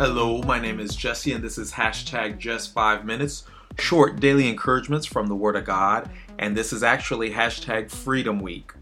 [0.00, 3.44] Hello, my name is Jesse, and this is hashtag just five minutes,
[3.78, 6.08] short daily encouragements from the Word of God.
[6.38, 8.72] And this is actually hashtag Freedom Week.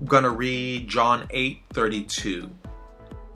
[0.00, 2.50] I'm going to read John 8 32.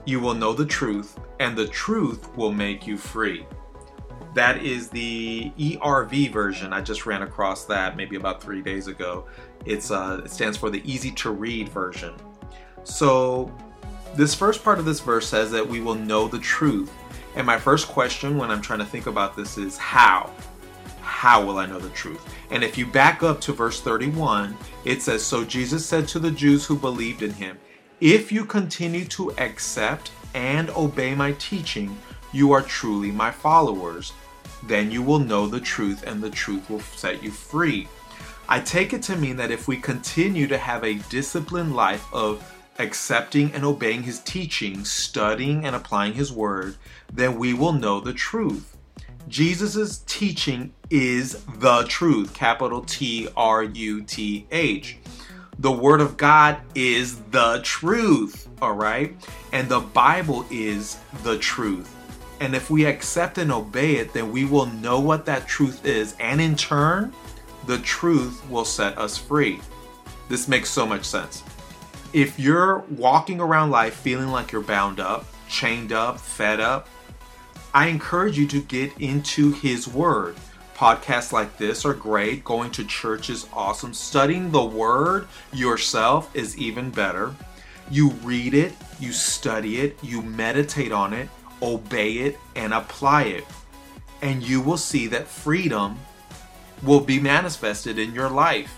[0.03, 3.45] You will know the truth, and the truth will make you free.
[4.33, 6.73] That is the ERV version.
[6.73, 9.25] I just ran across that maybe about three days ago.
[9.65, 12.13] It's uh, it stands for the easy to read version.
[12.83, 13.55] So,
[14.15, 16.91] this first part of this verse says that we will know the truth
[17.35, 20.31] and my first question when I'm trying to think about this is how?
[21.01, 22.25] How will I know the truth?
[22.49, 24.55] And if you back up to verse 31,
[24.85, 27.57] it says So Jesus said to the Jews who believed in him,
[27.99, 31.97] If you continue to accept and obey my teaching,
[32.31, 34.13] you are truly my followers.
[34.63, 37.87] Then you will know the truth, and the truth will set you free.
[38.47, 42.43] I take it to mean that if we continue to have a disciplined life of
[42.79, 46.75] accepting and obeying his teaching, studying and applying his word,
[47.11, 48.77] then we will know the truth.
[49.27, 54.97] Jesus' teaching is the truth, capital T R U T H.
[55.57, 59.15] The Word of God is the truth, all right?
[59.53, 61.95] And the Bible is the truth.
[62.41, 66.13] And if we accept and obey it, then we will know what that truth is.
[66.19, 67.13] And in turn,
[67.67, 69.61] the truth will set us free.
[70.27, 71.43] This makes so much sense
[72.15, 76.87] if you're walking around life feeling like you're bound up, chained up, fed up,
[77.73, 80.37] I encourage you to get into His Word.
[80.77, 82.45] Podcasts like this are great.
[82.45, 83.93] Going to church is awesome.
[83.93, 87.35] Studying the Word yourself is even better.
[87.91, 91.27] You read it, you study it, you meditate on it,
[91.61, 93.45] obey it, and apply it.
[94.21, 95.99] And you will see that freedom
[96.81, 98.73] will be manifested in your life.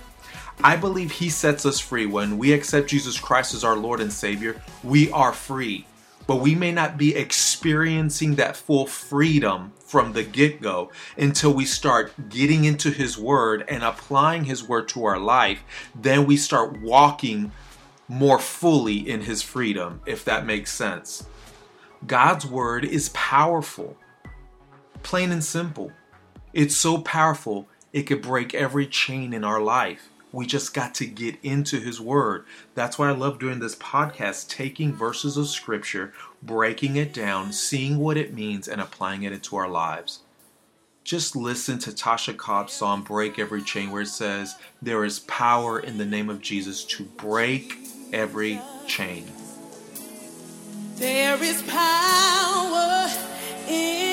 [0.63, 2.05] I believe He sets us free.
[2.05, 5.85] When we accept Jesus Christ as our Lord and Savior, we are free.
[6.25, 11.65] But we may not be experiencing that full freedom from the get go until we
[11.65, 15.63] start getting into His Word and applying His Word to our life.
[15.95, 17.51] Then we start walking
[18.09, 21.27] more fully in His freedom, if that makes sense.
[22.05, 23.95] God's Word is powerful,
[25.03, 25.91] plain and simple.
[26.51, 30.09] It's so powerful, it could break every chain in our life.
[30.37, 32.45] We just got to get into His Word.
[32.75, 37.97] That's why I love doing this podcast, taking verses of Scripture, breaking it down, seeing
[37.97, 40.19] what it means, and applying it into our lives.
[41.03, 45.79] Just listen to Tasha Cobbs' song, Break Every Chain, where it says, There is power
[45.79, 47.75] in the name of Jesus to break
[48.13, 49.25] every chain.
[50.97, 53.09] There is power
[53.67, 54.06] in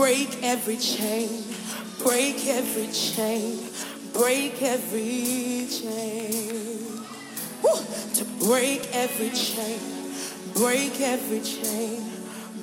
[0.00, 1.44] break every chain,
[2.02, 3.58] break every chain,
[4.14, 7.04] break every chain.
[7.62, 7.76] Woo!
[8.14, 9.78] To break every chain,
[10.54, 12.02] break every chain,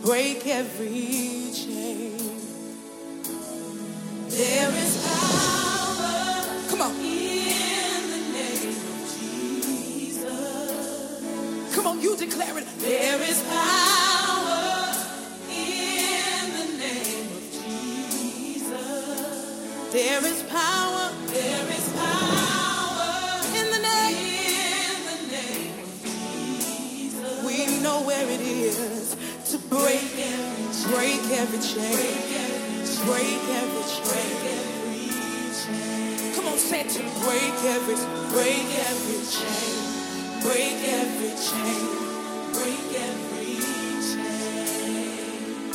[0.02, 2.18] break every chain.
[4.30, 6.42] There is power.
[6.70, 6.92] Come on.
[6.96, 9.00] In the name of
[10.00, 10.26] Jesus.
[11.76, 12.66] Come on, you declare it.
[12.80, 13.97] There is power.
[19.92, 21.12] There is power.
[21.28, 24.18] There is power in the name.
[24.92, 27.46] In the name Jesus.
[27.46, 29.16] We know where it is
[29.50, 30.58] to break every
[30.92, 31.96] break every chain.
[33.06, 34.36] Break every chain.
[36.36, 37.96] Come on, say it to break every
[38.36, 39.72] break every chain.
[40.44, 41.88] Break every chain.
[42.52, 43.56] Break every
[44.04, 45.72] chain.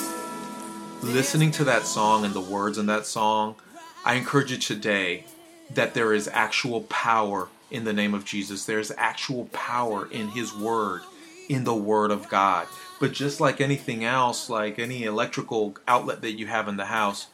[1.03, 3.57] Listening to that song and the words in that song
[4.05, 5.25] I encourage you today
[5.71, 8.65] that there is actual power in the name of Jesus.
[8.65, 11.03] There's actual power in His Word,
[11.49, 12.67] in the Word of God.
[12.99, 17.29] But just like anything else, like any electrical outlet that you have in the house,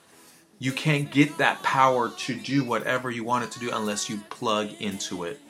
[0.59, 4.19] you can't get that power to do whatever you want it to do unless you
[4.29, 5.41] plug into it.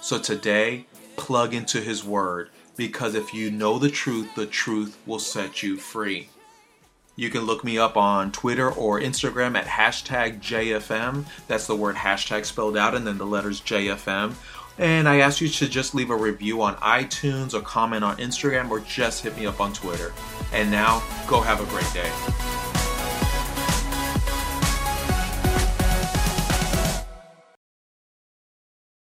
[0.00, 5.20] So today, plug into His Word because if you know the truth, the truth will
[5.20, 6.30] set you free.
[7.18, 11.24] You can look me up on Twitter or Instagram at hashtag JFM.
[11.48, 14.34] That's the word hashtag spelled out and then the letters JFM.
[14.78, 18.70] And I ask you to just leave a review on iTunes or comment on Instagram
[18.70, 20.12] or just hit me up on Twitter.
[20.52, 22.67] And now, go have a great day.